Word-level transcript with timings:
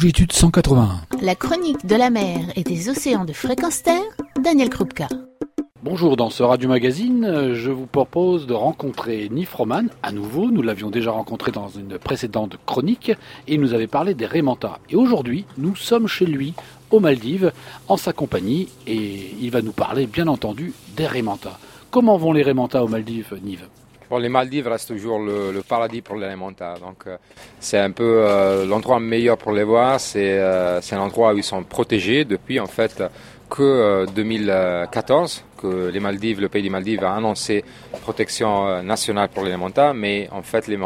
longitude 0.00 0.32
181. 0.32 1.02
La 1.20 1.34
chronique 1.34 1.84
de 1.84 1.94
la 1.94 2.08
mer 2.08 2.38
et 2.56 2.62
des 2.62 2.88
océans 2.88 3.26
de 3.26 3.34
fréquence 3.34 3.82
terre, 3.82 4.00
Daniel 4.42 4.70
Krupka. 4.70 5.08
Bonjour, 5.82 6.16
dans 6.16 6.30
ce 6.30 6.42
Radio 6.42 6.70
Magazine, 6.70 7.52
je 7.52 7.70
vous 7.70 7.84
propose 7.84 8.46
de 8.46 8.54
rencontrer 8.54 9.28
Nif 9.30 9.52
Roman 9.52 9.82
à 10.02 10.12
nouveau. 10.12 10.50
Nous 10.50 10.62
l'avions 10.62 10.88
déjà 10.88 11.10
rencontré 11.10 11.52
dans 11.52 11.68
une 11.68 11.98
précédente 11.98 12.56
chronique 12.64 13.10
et 13.46 13.54
il 13.54 13.60
nous 13.60 13.74
avait 13.74 13.88
parlé 13.88 14.14
des 14.14 14.24
Rémentas. 14.24 14.78
Et 14.88 14.96
aujourd'hui, 14.96 15.44
nous 15.58 15.76
sommes 15.76 16.06
chez 16.06 16.24
lui, 16.24 16.54
aux 16.90 17.00
Maldives, 17.00 17.52
en 17.86 17.98
sa 17.98 18.14
compagnie 18.14 18.68
et 18.86 19.34
il 19.38 19.50
va 19.50 19.60
nous 19.60 19.72
parler, 19.72 20.06
bien 20.06 20.28
entendu, 20.28 20.72
des 20.96 21.06
Rémentas. 21.06 21.58
Comment 21.90 22.16
vont 22.16 22.32
les 22.32 22.42
Rémentas 22.42 22.82
aux 22.82 22.88
Maldives, 22.88 23.38
Nive? 23.44 23.66
Les 24.18 24.28
Maldives 24.28 24.66
restent 24.66 24.88
toujours 24.88 25.20
le, 25.20 25.62
paradis 25.66 26.02
pour 26.02 26.16
les 26.16 26.26
Rémentas. 26.26 26.78
Donc, 26.78 27.04
euh, 27.06 27.16
c'est 27.60 27.78
un 27.78 27.92
peu 27.92 28.24
euh, 28.24 28.66
l'endroit 28.66 28.98
meilleur 28.98 29.38
pour 29.38 29.52
les 29.52 29.62
voir. 29.62 30.00
C'est 30.00 30.38
euh, 30.38 30.80
un 30.90 30.98
endroit 30.98 31.32
où 31.32 31.38
ils 31.38 31.44
sont 31.44 31.62
protégés 31.62 32.24
depuis 32.24 32.58
en 32.58 32.66
fait 32.66 33.02
que 33.48 34.06
2014 34.14 35.44
que 35.60 35.90
les 35.92 36.00
Maldives, 36.00 36.40
le 36.40 36.48
pays 36.48 36.62
des 36.62 36.70
Maldives 36.70 37.04
a 37.04 37.14
annoncé 37.14 37.64
protection 38.02 38.82
nationale 38.82 39.28
pour 39.28 39.44
les 39.44 39.50
Rémentas, 39.50 39.92
mais 39.92 40.28
en 40.30 40.42
fait 40.42 40.68
les, 40.68 40.78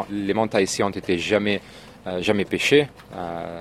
ici 0.62 0.82
ont 0.82 0.90
été 0.90 1.18
jamais 1.18 1.60
jamais 2.20 2.44
pêchés. 2.44 2.88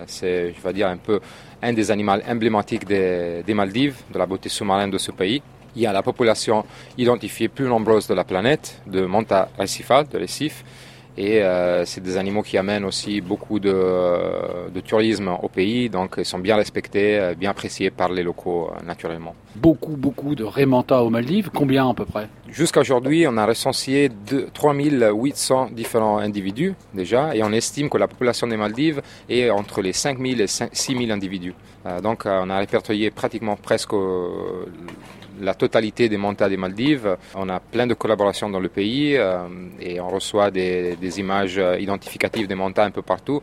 c'est, 0.07 0.53
je 0.53 0.61
vais 0.61 0.73
dire, 0.73 0.87
un 0.87 0.97
peu 0.97 1.19
un 1.61 1.73
des 1.73 1.91
animaux 1.91 2.13
emblématiques 2.27 2.85
des 2.85 3.53
Maldives, 3.53 3.95
de 4.11 4.17
la 4.17 4.25
beauté 4.25 4.47
sous-marine 4.49 4.89
de 4.89 4.97
ce 4.97 5.11
pays 5.11 5.41
il 5.75 5.81
y 5.81 5.87
a 5.87 5.93
la 5.93 6.03
population 6.03 6.65
identifiée 6.97 7.47
plus 7.47 7.67
nombreuse 7.67 8.07
de 8.07 8.13
la 8.13 8.23
planète, 8.23 8.81
de 8.87 9.05
Manta 9.05 9.49
récifale, 9.57 10.07
de 10.07 10.17
récifs, 10.17 10.63
et 11.15 11.43
euh, 11.43 11.85
c'est 11.85 12.01
des 12.01 12.17
animaux 12.17 12.41
qui 12.41 12.57
amènent 12.57 12.85
aussi 12.85 13.21
beaucoup 13.21 13.59
de, 13.59 14.71
de, 14.73 14.79
tourisme 14.79 15.29
au 15.41 15.47
pays, 15.47 15.87
donc 15.87 16.15
ils 16.17 16.25
sont 16.25 16.39
bien 16.39 16.55
respectés, 16.55 17.19
euh, 17.19 17.35
bien 17.35 17.51
appréciés 17.51 17.91
par 17.91 18.09
les 18.09 18.23
locaux 18.23 18.71
euh, 18.71 18.83
naturellement. 18.83 19.35
Beaucoup, 19.55 19.95
beaucoup 19.95 20.33
de 20.33 20.43
rémanta 20.43 21.03
aux 21.03 21.11
Maldives, 21.11 21.51
combien 21.53 21.87
à 21.87 21.93
peu 21.93 22.05
près? 22.05 22.29
Jusqu'à 22.49 22.79
aujourd'hui, 22.79 23.27
on 23.27 23.37
a 23.37 23.45
recensé 23.45 24.09
3800 24.53 25.69
différents 25.71 26.17
individus 26.17 26.73
déjà, 26.95 27.35
et 27.35 27.43
on 27.43 27.51
estime 27.51 27.89
que 27.89 27.97
la 27.99 28.07
population 28.07 28.47
des 28.47 28.57
Maldives 28.57 29.01
est 29.29 29.51
entre 29.51 29.81
les 29.81 29.93
5000 29.93 30.41
et 30.41 30.47
6000 30.47 31.11
individus. 31.11 31.53
donc 32.01 32.23
on 32.25 32.49
a 32.49 32.57
répertorié 32.57 33.11
pratiquement 33.11 33.55
presque 33.55 33.93
la 35.41 35.53
totalité 35.53 36.09
des 36.09 36.17
mantas 36.17 36.49
des 36.49 36.57
Maldives. 36.57 37.17
On 37.35 37.49
a 37.49 37.59
plein 37.59 37.87
de 37.87 37.93
collaborations 37.93 38.49
dans 38.49 38.59
le 38.59 38.69
pays 38.69 39.15
euh, 39.17 39.47
et 39.79 39.99
on 39.99 40.07
reçoit 40.07 40.51
des, 40.51 40.97
images 41.19 41.61
identificatives 41.79 42.47
des 42.47 42.55
mantas 42.55 42.85
un 42.85 42.91
peu 42.91 43.01
partout. 43.01 43.41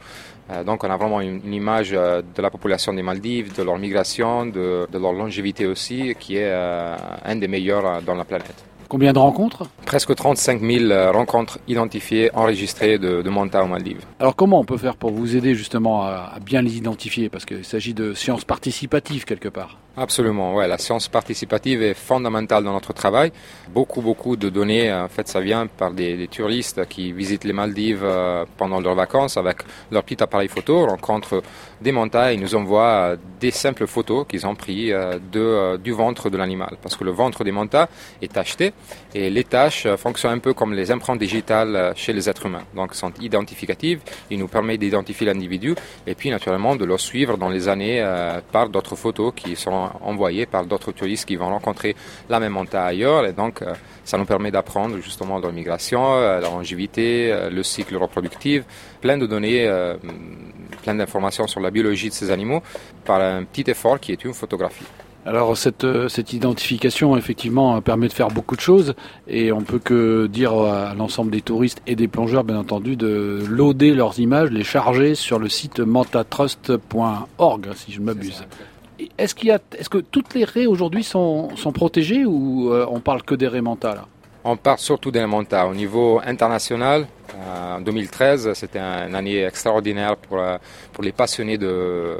Euh, 0.50 0.64
donc 0.64 0.82
on 0.84 0.90
a 0.90 0.96
vraiment 0.96 1.20
une, 1.20 1.52
image 1.52 1.92
euh, 1.92 2.22
de 2.34 2.42
la 2.42 2.50
population 2.50 2.92
des 2.92 3.02
Maldives, 3.02 3.54
de 3.54 3.62
leur 3.62 3.78
migration, 3.78 4.46
de, 4.46 4.86
de 4.90 4.98
leur 4.98 5.12
longévité 5.12 5.66
aussi, 5.66 6.14
qui 6.18 6.36
est 6.36 6.52
un 6.52 7.36
des 7.36 7.48
meilleurs 7.48 8.02
dans 8.02 8.14
la 8.14 8.24
planète. 8.24 8.64
Combien 8.90 9.12
de 9.12 9.20
rencontres? 9.20 9.68
Presque 9.86 10.16
35 10.16 10.60
000 10.60 10.86
euh, 10.86 11.12
rencontres 11.12 11.60
identifiées, 11.68 12.28
enregistrées 12.34 12.98
de, 12.98 13.22
de 13.22 13.30
Manta 13.30 13.62
aux 13.62 13.68
Maldives. 13.68 14.04
Alors 14.18 14.34
comment 14.34 14.58
on 14.58 14.64
peut 14.64 14.78
faire 14.78 14.96
pour 14.96 15.12
vous 15.12 15.36
aider 15.36 15.54
justement 15.54 16.02
à, 16.02 16.32
bien 16.44 16.60
les 16.60 16.76
identifier? 16.76 17.28
Parce 17.28 17.44
qu'il 17.44 17.64
s'agit 17.64 17.94
de 17.94 18.14
sciences 18.14 18.44
participatives 18.44 19.24
quelque 19.24 19.48
part. 19.48 19.78
Absolument, 19.96 20.54
ouais, 20.54 20.68
la 20.68 20.78
science 20.78 21.08
participative 21.08 21.82
est 21.82 21.94
fondamentale 21.94 22.62
dans 22.62 22.72
notre 22.72 22.92
travail. 22.92 23.32
Beaucoup, 23.68 24.00
beaucoup 24.00 24.36
de 24.36 24.48
données, 24.48 24.92
en 24.92 25.08
fait, 25.08 25.26
ça 25.26 25.40
vient 25.40 25.66
par 25.66 25.90
des, 25.92 26.28
touristes 26.28 26.86
qui 26.88 27.12
visitent 27.12 27.44
les 27.44 27.52
Maldives 27.52 28.04
euh, 28.04 28.44
pendant 28.56 28.80
leurs 28.80 28.94
vacances 28.94 29.36
avec 29.36 29.58
leur 29.90 30.04
petit 30.04 30.22
appareil 30.22 30.48
photo, 30.48 30.86
rencontrent 30.86 31.42
des 31.80 31.90
mantas 31.90 32.32
et 32.32 32.36
nous 32.36 32.54
envoient 32.54 33.16
des 33.40 33.50
simples 33.50 33.86
photos 33.86 34.26
qu'ils 34.28 34.46
ont 34.46 34.54
pris 34.54 34.92
euh, 34.92 35.18
de, 35.32 35.76
du 35.78 35.92
ventre 35.92 36.30
de 36.30 36.36
l'animal. 36.36 36.76
Parce 36.80 36.96
que 36.96 37.04
le 37.04 37.10
ventre 37.10 37.42
des 37.42 37.52
mantas 37.52 37.88
est 38.22 38.36
acheté 38.36 38.72
et 39.14 39.30
les 39.30 39.44
tâches 39.44 39.86
euh, 39.86 39.96
fonctionnent 39.96 40.34
un 40.34 40.38
peu 40.38 40.54
comme 40.54 40.72
les 40.72 40.92
empreintes 40.92 41.18
digitales 41.18 41.76
euh, 41.76 41.92
chez 41.94 42.12
les 42.12 42.28
êtres 42.28 42.46
humains. 42.46 42.62
Donc, 42.74 42.94
sont 42.94 43.12
identificatives. 43.20 44.00
Ils 44.30 44.38
nous 44.38 44.48
permettent 44.48 44.80
d'identifier 44.80 45.26
l'individu 45.26 45.74
et 46.06 46.14
puis, 46.14 46.30
naturellement, 46.30 46.76
de 46.76 46.84
le 46.84 46.96
suivre 46.98 47.36
dans 47.36 47.48
les 47.48 47.68
années 47.68 48.00
euh, 48.00 48.40
par 48.52 48.68
d'autres 48.68 48.96
photos 48.96 49.32
qui 49.34 49.56
seront 49.56 49.79
envoyées 50.02 50.46
par 50.46 50.64
d'autres 50.66 50.92
touristes 50.92 51.26
qui 51.26 51.36
vont 51.36 51.48
rencontrer 51.48 51.96
la 52.28 52.40
même 52.40 52.52
montagne 52.52 52.86
ailleurs. 52.86 53.26
Et 53.26 53.32
donc, 53.32 53.62
ça 54.04 54.18
nous 54.18 54.24
permet 54.24 54.50
d'apprendre 54.50 54.98
justement 54.98 55.38
leur 55.38 55.52
migration, 55.52 56.20
la 56.20 56.40
longévité, 56.40 57.48
le 57.50 57.62
cycle 57.62 57.96
reproductif, 57.96 58.64
plein 59.00 59.18
de 59.18 59.26
données, 59.26 59.68
plein 60.82 60.94
d'informations 60.94 61.46
sur 61.46 61.60
la 61.60 61.70
biologie 61.70 62.08
de 62.08 62.14
ces 62.14 62.30
animaux 62.30 62.62
par 63.04 63.20
un 63.20 63.44
petit 63.44 63.70
effort 63.70 64.00
qui 64.00 64.12
est 64.12 64.24
une 64.24 64.34
photographie. 64.34 64.86
Alors 65.26 65.54
cette, 65.56 65.84
euh, 65.84 66.08
cette 66.08 66.32
identification 66.32 67.14
effectivement 67.16 67.78
permet 67.82 68.08
de 68.08 68.12
faire 68.12 68.28
beaucoup 68.28 68.56
de 68.56 68.60
choses 68.60 68.94
et 69.28 69.52
on 69.52 69.60
peut 69.60 69.78
que 69.78 70.26
dire 70.26 70.54
à 70.54 70.94
l'ensemble 70.94 71.30
des 71.30 71.42
touristes 71.42 71.82
et 71.86 71.94
des 71.94 72.08
plongeurs 72.08 72.42
bien 72.42 72.56
entendu 72.56 72.96
de 72.96 73.44
loader 73.46 73.92
leurs 73.92 74.18
images, 74.18 74.50
les 74.50 74.64
charger 74.64 75.14
sur 75.14 75.38
le 75.38 75.50
site 75.50 75.80
mantatrust.org 75.80 77.68
si 77.74 77.92
je 77.92 78.00
ne 78.00 78.06
m'abuse. 78.06 78.44
Est-ce 79.18 79.88
que 79.88 79.98
toutes 79.98 80.34
les 80.34 80.44
raies 80.44 80.66
aujourd'hui 80.66 81.04
sont, 81.04 81.48
protégées 81.74 82.24
ou 82.24 82.72
euh, 82.72 82.86
on 82.90 83.00
parle 83.00 83.22
que 83.22 83.34
des 83.34 83.48
raies 83.48 83.60
mentales? 83.60 84.02
On 84.42 84.56
parle 84.56 84.78
surtout 84.78 85.10
des 85.10 85.24
mantas. 85.26 85.66
Au 85.66 85.74
niveau 85.74 86.18
international, 86.24 87.06
euh, 87.34 87.76
en 87.76 87.80
2013, 87.80 88.54
c'était 88.54 88.78
une 88.78 89.14
année 89.14 89.44
extraordinaire 89.44 90.16
pour, 90.16 90.38
euh, 90.38 90.56
les 91.02 91.12
passionnés 91.12 91.58
de, 91.58 92.16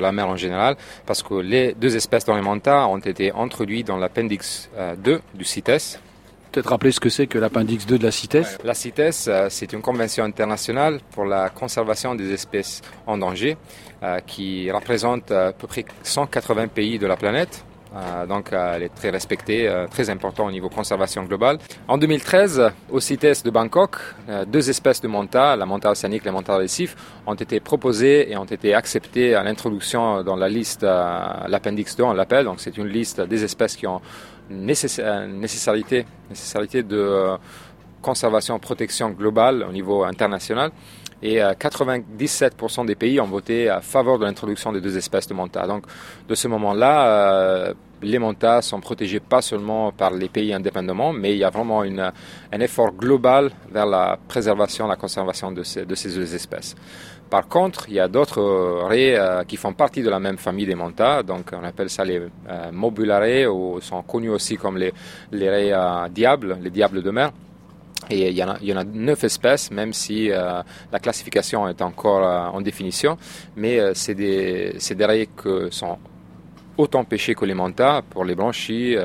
la 0.00 0.12
mer 0.12 0.28
en 0.28 0.36
général, 0.36 0.76
parce 1.04 1.22
que 1.22 1.34
les 1.34 1.74
deux 1.74 1.96
espèces 1.96 2.26
mantas 2.28 2.86
ont 2.86 2.98
été 2.98 3.32
introduites 3.32 3.88
dans 3.88 3.96
l'appendix 3.96 4.70
2 4.98 5.12
euh, 5.12 5.18
du 5.34 5.44
CITES. 5.44 5.98
Peut-être 6.52 6.68
rappeler 6.68 6.92
ce 6.92 7.00
que 7.00 7.08
c'est 7.08 7.26
que 7.26 7.38
l'appendix 7.38 7.86
2 7.86 7.96
de 7.98 8.04
la 8.04 8.10
CITES 8.10 8.58
La 8.62 8.74
CITES, 8.74 9.48
c'est 9.48 9.72
une 9.72 9.80
convention 9.80 10.24
internationale 10.24 11.00
pour 11.12 11.24
la 11.24 11.48
conservation 11.48 12.14
des 12.14 12.30
espèces 12.30 12.82
en 13.06 13.16
danger 13.16 13.56
qui 14.26 14.70
représente 14.70 15.30
à 15.30 15.52
peu 15.52 15.66
près 15.66 15.86
180 16.02 16.68
pays 16.68 16.98
de 16.98 17.06
la 17.06 17.16
planète. 17.16 17.64
euh, 17.64 17.71
donc 18.28 18.52
euh, 18.52 18.74
elle 18.76 18.84
est 18.84 18.94
très 18.94 19.10
respectée, 19.10 19.68
euh, 19.68 19.86
très 19.86 20.08
important 20.08 20.46
au 20.46 20.50
niveau 20.50 20.68
conservation 20.68 21.24
globale. 21.24 21.58
En 21.88 21.98
2013, 21.98 22.70
au 22.90 23.00
CITES 23.00 23.42
de 23.44 23.50
Bangkok, 23.50 23.96
deux 24.46 24.70
espèces 24.70 25.00
de 25.00 25.08
manta, 25.08 25.56
la 25.56 25.66
manta 25.66 25.90
océanique 25.90 26.22
et 26.22 26.26
la 26.26 26.32
manta 26.32 26.56
récif, 26.56 26.96
ont 27.26 27.34
été 27.34 27.60
proposées 27.60 28.30
et 28.30 28.36
ont 28.36 28.44
été 28.44 28.74
acceptées 28.74 29.34
à 29.34 29.42
l'introduction 29.42 30.22
dans 30.22 30.36
la 30.36 30.48
liste, 30.48 30.82
l'appendix 30.82 31.96
2 31.96 32.02
on 32.04 32.12
l'appelle, 32.12 32.44
donc 32.44 32.60
c'est 32.60 32.76
une 32.76 32.88
liste 32.88 33.20
des 33.20 33.44
espèces 33.44 33.76
qui 33.76 33.86
ont 33.86 34.00
nécessité, 34.50 35.04
nécessité 36.30 36.82
de 36.82 37.36
conservation 38.00 38.58
protection 38.58 39.10
globale 39.10 39.64
au 39.68 39.72
niveau 39.72 40.04
international 40.04 40.70
et 41.22 41.38
97% 41.38 42.80
euh, 42.80 42.84
des 42.84 42.94
pays 42.94 43.20
ont 43.20 43.26
voté 43.26 43.68
à 43.68 43.80
faveur 43.80 44.18
de 44.18 44.24
l'introduction 44.24 44.72
des 44.72 44.80
deux 44.80 44.96
espèces 44.96 45.28
de 45.28 45.34
manta. 45.34 45.66
Donc 45.66 45.84
de 46.28 46.34
ce 46.34 46.48
moment-là, 46.48 47.06
euh, 47.06 47.74
les 48.02 48.18
mantas 48.18 48.62
sont 48.62 48.80
protégés 48.80 49.20
pas 49.20 49.40
seulement 49.40 49.92
par 49.92 50.10
les 50.12 50.28
pays 50.28 50.52
indépendamment, 50.52 51.12
mais 51.12 51.32
il 51.32 51.38
y 51.38 51.44
a 51.44 51.50
vraiment 51.50 51.84
une, 51.84 52.00
un 52.52 52.60
effort 52.60 52.92
global 52.92 53.50
vers 53.70 53.86
la 53.86 54.18
préservation, 54.26 54.88
la 54.88 54.96
conservation 54.96 55.52
de 55.52 55.62
ces, 55.62 55.84
de 55.84 55.94
ces 55.94 56.12
deux 56.14 56.34
espèces. 56.34 56.74
Par 57.30 57.48
contre, 57.48 57.86
il 57.88 57.94
y 57.94 58.00
a 58.00 58.08
d'autres 58.08 58.82
raies 58.88 59.16
euh, 59.16 59.44
qui 59.44 59.56
font 59.56 59.72
partie 59.72 60.02
de 60.02 60.10
la 60.10 60.18
même 60.18 60.36
famille 60.36 60.66
des 60.66 60.74
mantas, 60.74 61.22
donc 61.22 61.52
on 61.52 61.64
appelle 61.64 61.88
ça 61.88 62.04
les 62.04 62.20
euh, 62.50 63.48
ou 63.48 63.80
sont 63.80 64.02
connus 64.02 64.30
aussi 64.30 64.56
comme 64.56 64.76
les, 64.76 64.92
les 65.30 65.48
raies 65.48 66.10
diables, 66.10 66.58
les 66.60 66.70
diables 66.70 67.02
de 67.02 67.10
mer. 67.10 67.30
Et 68.10 68.28
il 68.28 68.36
y, 68.36 68.42
en 68.42 68.50
a, 68.50 68.56
il 68.60 68.74
neuf 68.94 69.24
espèces, 69.24 69.70
même 69.70 69.92
si 69.92 70.30
euh, 70.30 70.62
la 70.90 70.98
classification 70.98 71.68
est 71.68 71.80
encore 71.82 72.24
euh, 72.24 72.56
en 72.56 72.60
définition. 72.60 73.16
Mais 73.56 73.78
euh, 73.78 73.92
c'est 73.94 74.14
des, 74.14 74.76
des 74.94 75.04
raies 75.04 75.28
qui 75.40 75.48
sont 75.70 75.98
autant 76.76 77.04
pêchées 77.04 77.34
que 77.34 77.44
les 77.44 77.54
mantas 77.54 78.02
pour 78.02 78.24
les 78.24 78.34
blanchis 78.34 78.96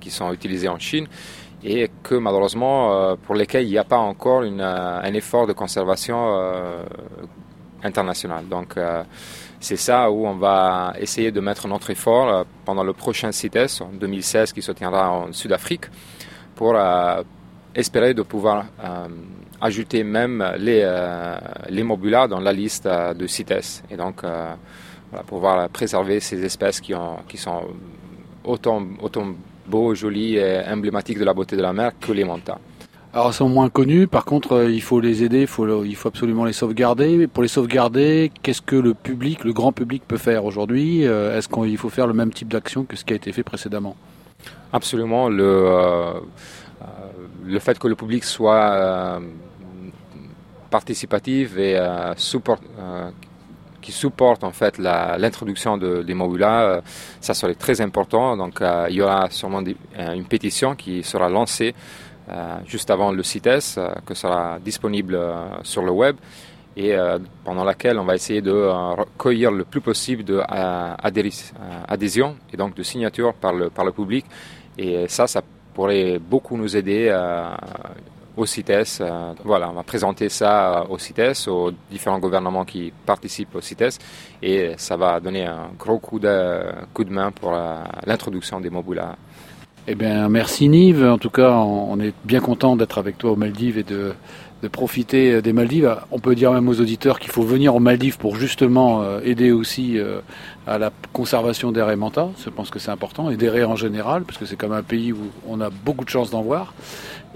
qui 0.00 0.10
sont 0.10 0.32
utilisés 0.32 0.68
en 0.68 0.80
Chine 0.80 1.06
et 1.62 1.88
que 2.02 2.16
malheureusement 2.16 3.16
pour 3.18 3.36
lesquels 3.36 3.64
il 3.64 3.70
n'y 3.70 3.78
a 3.78 3.84
pas 3.84 3.98
encore 3.98 4.42
une, 4.42 4.60
un 4.60 5.14
effort 5.14 5.46
de 5.46 5.52
conservation 5.52 6.36
international. 7.84 8.48
Donc 8.48 8.74
c'est 9.60 9.76
ça 9.76 10.10
où 10.10 10.26
on 10.26 10.34
va 10.34 10.94
essayer 10.98 11.30
de 11.30 11.40
mettre 11.40 11.68
notre 11.68 11.90
effort 11.90 12.44
pendant 12.64 12.82
le 12.82 12.92
prochain 12.92 13.30
CITES 13.30 13.80
en 13.80 13.92
2016 13.92 14.52
qui 14.52 14.60
se 14.60 14.72
tiendra 14.72 15.08
en 15.08 15.32
Sud-Afrique 15.32 15.84
pour, 16.56 16.74
espérer 17.76 18.14
de 18.14 18.22
pouvoir 18.22 18.64
euh, 18.82 19.06
ajouter 19.60 20.02
même 20.02 20.44
les, 20.58 20.80
euh, 20.82 21.36
les 21.68 21.82
mobulas 21.82 22.26
dans 22.26 22.40
la 22.40 22.52
liste 22.52 22.86
euh, 22.86 23.14
de 23.14 23.26
CITES 23.26 23.84
et 23.90 23.96
donc 23.96 24.22
pouvoir 25.26 25.68
préserver 25.68 26.18
ces 26.20 26.44
espèces 26.44 26.80
qui, 26.80 26.94
ont, 26.94 27.18
qui 27.28 27.36
sont 27.36 27.62
autant, 28.44 28.82
autant 29.00 29.26
beaux, 29.66 29.94
jolies 29.94 30.36
et 30.36 30.62
emblématiques 30.68 31.18
de 31.18 31.24
la 31.24 31.32
beauté 31.32 31.56
de 31.56 31.62
la 31.62 31.72
mer 31.72 31.92
que 32.00 32.12
les 32.12 32.24
mantas. 32.24 32.58
Alors, 33.14 33.28
elles 33.28 33.34
sont 33.34 33.48
moins 33.48 33.70
connues. 33.70 34.08
Par 34.08 34.24
contre, 34.26 34.68
il 34.68 34.82
faut 34.82 35.00
les 35.00 35.22
aider. 35.22 35.42
Il 35.42 35.46
faut, 35.46 35.84
il 35.84 35.96
faut 35.96 36.08
absolument 36.08 36.44
les 36.44 36.52
sauvegarder. 36.52 37.28
Pour 37.28 37.42
les 37.42 37.48
sauvegarder, 37.48 38.30
qu'est-ce 38.42 38.60
que 38.60 38.76
le 38.76 38.92
public, 38.92 39.44
le 39.44 39.54
grand 39.54 39.72
public, 39.72 40.02
peut 40.06 40.18
faire 40.18 40.44
aujourd'hui? 40.44 41.04
Est-ce 41.04 41.48
qu'il 41.48 41.78
faut 41.78 41.88
faire 41.88 42.08
le 42.08 42.12
même 42.12 42.32
type 42.32 42.48
d'action 42.48 42.84
que 42.84 42.94
ce 42.94 43.04
qui 43.04 43.14
a 43.14 43.16
été 43.16 43.32
fait 43.32 43.44
précédemment? 43.44 43.96
Absolument. 44.72 45.30
Le, 45.30 46.20
le 47.44 47.58
fait 47.58 47.78
que 47.78 47.88
le 47.88 47.94
public 47.94 48.24
soit 48.24 49.20
participatif 50.70 51.56
et 51.56 51.78
support, 52.16 52.58
qui 53.86 53.92
supporte 53.92 54.42
en 54.42 54.50
fait 54.50 54.78
l'introduction 54.78 55.78
de, 55.78 56.02
des 56.02 56.16
euh, 56.20 56.80
ça 57.20 57.34
serait 57.34 57.54
très 57.54 57.80
important. 57.80 58.36
Donc 58.36 58.60
euh, 58.60 58.88
il 58.90 58.96
y 58.96 59.02
aura 59.02 59.30
sûrement 59.30 59.62
euh, 59.62 60.12
une 60.12 60.24
pétition 60.24 60.74
qui 60.74 61.04
sera 61.04 61.28
lancée 61.28 61.72
juste 62.66 62.90
avant 62.90 63.12
le 63.12 63.22
CITES, 63.22 63.78
que 64.04 64.14
sera 64.14 64.58
disponible 64.58 65.16
sur 65.62 65.82
le 65.82 65.92
web 65.92 66.16
et 66.76 66.96
pendant 67.44 67.62
laquelle 67.62 68.00
on 68.00 68.04
va 68.04 68.16
essayer 68.16 68.42
de 68.42 68.52
recueillir 69.00 69.52
le 69.52 69.62
plus 69.62 69.80
possible 69.80 70.24
d'adhésion 70.24 72.36
et 72.52 72.56
donc 72.56 72.74
de 72.74 72.82
signatures 72.82 73.32
par 73.32 73.52
le, 73.52 73.70
par 73.70 73.84
le 73.84 73.92
public. 73.92 74.26
Et 74.76 75.06
ça, 75.06 75.28
ça 75.28 75.40
pourrait 75.76 76.18
beaucoup 76.18 76.56
nous 76.56 76.74
aider 76.74 77.10
au 78.34 78.46
CITES. 78.46 79.00
Euh, 79.00 79.34
voilà, 79.44 79.68
on 79.68 79.74
va 79.74 79.82
présenter 79.82 80.30
ça 80.30 80.80
euh, 80.80 80.84
au 80.88 80.98
CITES, 80.98 81.48
aux 81.48 81.70
différents 81.90 82.18
gouvernements 82.18 82.64
qui 82.64 82.92
participent 83.04 83.54
au 83.54 83.60
CITES, 83.60 83.98
et 84.42 84.74
ça 84.78 84.96
va 84.96 85.20
donner 85.20 85.44
un 85.44 85.70
gros 85.78 85.98
coup 85.98 86.18
de, 86.18 86.62
coup 86.94 87.04
de 87.04 87.12
main 87.12 87.30
pour 87.30 87.52
l'introduction 88.06 88.58
des 88.58 88.70
Mobula. 88.70 89.16
Eh 89.88 89.94
bien, 89.94 90.28
merci 90.28 90.68
Nive. 90.68 91.04
En 91.04 91.18
tout 91.18 91.30
cas, 91.30 91.52
on 91.52 92.00
est 92.00 92.12
bien 92.24 92.40
content 92.40 92.74
d'être 92.74 92.98
avec 92.98 93.18
toi 93.18 93.30
aux 93.30 93.36
Maldives 93.36 93.78
et 93.78 93.84
de, 93.84 94.14
profiter 94.72 95.40
des 95.42 95.52
Maldives. 95.52 95.96
On 96.10 96.18
peut 96.18 96.34
dire 96.34 96.50
même 96.50 96.68
aux 96.68 96.80
auditeurs 96.80 97.20
qu'il 97.20 97.30
faut 97.30 97.44
venir 97.44 97.76
aux 97.76 97.78
Maldives 97.78 98.18
pour 98.18 98.34
justement 98.34 99.02
euh, 99.02 99.20
aider 99.22 99.52
aussi 99.52 99.96
à 100.66 100.78
la 100.78 100.90
conservation 101.12 101.70
des 101.70 101.82
raies 101.82 101.96
Je 102.44 102.50
pense 102.50 102.70
que 102.70 102.80
c'est 102.80 102.90
important, 102.90 103.30
et 103.30 103.36
des 103.36 103.48
raies 103.48 103.62
en 103.62 103.76
général, 103.76 104.24
parce 104.24 104.38
que 104.38 104.44
c'est 104.44 104.56
comme 104.56 104.72
un 104.72 104.82
pays 104.82 105.12
où 105.12 105.30
on 105.48 105.60
a 105.60 105.70
beaucoup 105.70 106.04
de 106.04 106.10
chances 106.10 106.30
d'en 106.30 106.42
voir 106.42 106.74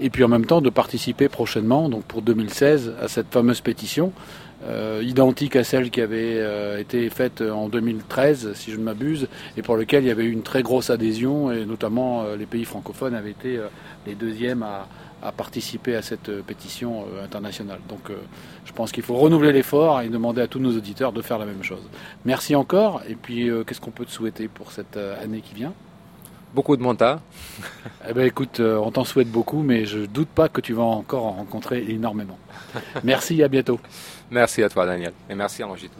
et 0.01 0.09
puis 0.09 0.23
en 0.23 0.27
même 0.27 0.45
temps 0.45 0.61
de 0.61 0.69
participer 0.69 1.29
prochainement, 1.29 1.87
donc 1.87 2.03
pour 2.03 2.21
2016, 2.23 2.95
à 2.99 3.07
cette 3.07 3.31
fameuse 3.31 3.61
pétition, 3.61 4.11
euh, 4.63 5.01
identique 5.03 5.55
à 5.55 5.63
celle 5.63 5.89
qui 5.89 6.01
avait 6.01 6.37
euh, 6.37 6.79
été 6.79 7.09
faite 7.09 7.41
en 7.41 7.67
2013, 7.67 8.53
si 8.53 8.71
je 8.71 8.77
ne 8.77 8.83
m'abuse, 8.83 9.27
et 9.57 9.63
pour 9.63 9.75
lequel 9.75 10.03
il 10.03 10.07
y 10.07 10.11
avait 10.11 10.25
eu 10.25 10.31
une 10.31 10.43
très 10.43 10.61
grosse 10.61 10.91
adhésion, 10.91 11.51
et 11.51 11.65
notamment 11.65 12.23
euh, 12.23 12.35
les 12.35 12.45
pays 12.45 12.65
francophones 12.65 13.15
avaient 13.15 13.31
été 13.31 13.59
les 14.05 14.13
deuxièmes 14.13 14.61
à, 14.61 14.87
à, 15.23 15.31
participer 15.31 15.95
à 15.95 16.01
cette 16.01 16.31
pétition 16.43 17.05
internationale. 17.23 17.79
Donc 17.89 18.11
je 18.65 18.71
pense 18.71 18.91
qu'il 18.91 19.03
faut 19.03 19.15
renouveler 19.15 19.51
l'effort 19.51 20.01
et 20.01 20.09
demander 20.09 20.41
à 20.41 20.47
tous 20.47 20.59
nos 20.59 20.75
auditeurs 20.75 21.11
de 21.11 21.21
faire 21.21 21.39
la 21.39 21.45
même 21.45 21.63
chose. 21.63 21.83
Merci 22.25 22.55
encore, 22.55 23.01
et 23.07 23.15
puis 23.15 23.49
qu'est-ce 23.65 23.81
qu'on 23.81 23.91
peut 23.91 24.05
te 24.05 24.11
souhaiter 24.11 24.47
pour 24.47 24.71
cette 24.71 24.97
année 24.97 25.41
qui 25.41 25.55
vient? 25.55 25.73
Beaucoup 26.53 26.75
de 26.77 26.81
monta. 26.81 27.19
Eh 28.09 28.13
ben 28.13 28.25
écoute, 28.25 28.59
euh, 28.59 28.77
on 28.77 28.91
t'en 28.91 29.03
souhaite 29.03 29.29
beaucoup, 29.29 29.61
mais 29.61 29.85
je 29.85 29.99
doute 29.99 30.27
pas 30.27 30.49
que 30.49 30.59
tu 30.59 30.73
vas 30.73 30.83
encore 30.83 31.25
en 31.25 31.31
rencontrer 31.33 31.85
énormément. 31.89 32.37
Merci, 33.03 33.43
à 33.43 33.47
bientôt. 33.47 33.79
Merci 34.31 34.63
à 34.63 34.69
toi, 34.69 34.87
Daniel, 34.87 35.13
et 35.29 35.35
merci 35.35 35.61
à 35.61 35.67
Angito. 35.67 35.93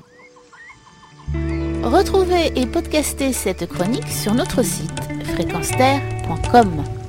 Retrouvez 1.83 2.59
et 2.59 2.65
podcastez 2.65 3.33
cette 3.33 3.67
chronique 3.67 4.07
sur 4.07 4.33
notre 4.33 4.63
site 4.63 4.99
fréquenceterre.com. 5.33 7.00